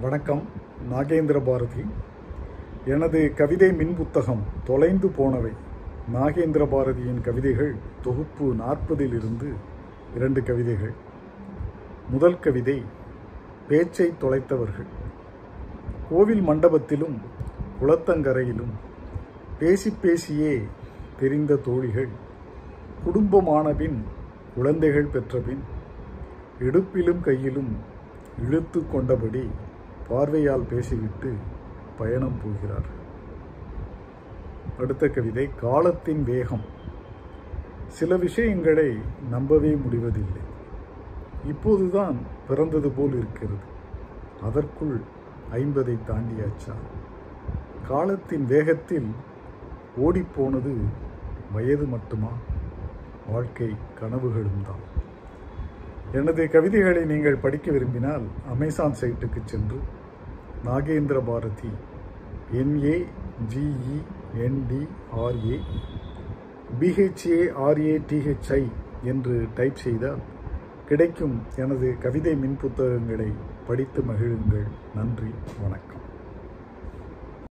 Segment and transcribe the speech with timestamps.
[0.00, 0.42] வணக்கம்
[0.92, 1.84] நாகேந்திர பாரதி.
[2.84, 5.50] எனது கவிதை மின் புத்தகம் தொலைந்து போனவை.
[6.14, 9.52] நாகேந்திர பாரதியின் கவிதைகள் தொகுப்பு நாற்பதில் இருந்து
[10.16, 10.92] இரண்டு கவிதைகள்.
[12.10, 12.82] முதல் கவிதை
[13.68, 14.86] பேச்சை தொலைத்தவர்கள்.
[16.10, 17.16] கோவில் மண்டபத்திலும்
[17.82, 18.72] குளத்தங்கரையிலும்
[19.58, 20.62] பேசி பேசியே
[21.20, 22.08] தெரிந்த தோழிகள்.
[23.04, 24.02] குடும்பமானபின்
[24.54, 25.62] குழந்தைகள் பெற்றபின்
[26.60, 27.76] இடுப்பிலும் கையிலும்
[28.46, 29.50] இழுத்து கொண்டபடி
[30.08, 31.34] பார்வையால் பேசிவிட்டு
[31.98, 33.02] பயணம் போகிறார்.
[34.78, 36.64] அடுத்த கவிதை காலத்தின் வேகம்.
[37.86, 38.98] சில விஷயங்களை
[39.30, 40.40] நம்பவே முடிவதில்லை.
[41.46, 43.58] இப்போதுதான் பிறந்தது போல் இருக்கிறது.
[44.42, 45.00] அதற்குள்
[45.52, 46.74] ஐம்பதை தாண்டியாச்சா?
[47.88, 49.10] காலத்தின் வேகத்தில்
[49.96, 50.76] ஓடிப்போனது
[51.52, 52.28] வயது மட்டுமா?
[53.32, 55.03] வாழ்க்கை கனவுகளும் தான்.
[56.18, 59.78] எனது கவிதைகளை நீங்கள் படிக்க விரும்பினால் அமேசான் சைட்டுக்கு சென்று
[60.66, 61.70] Nagendra Bharathi
[62.60, 62.96] N A
[63.52, 63.96] G E
[64.46, 65.58] N D R A
[66.80, 68.62] B H A R A T H I
[69.12, 70.22] என்று டைப் செய்தால்
[70.88, 73.30] கிடைக்கும் எனது கவிதை மின் புத்தகங்களை
[73.66, 74.68] படித்து மகிழுங்கள்.
[74.94, 75.30] நன்றி
[75.62, 76.04] வணக்கம்.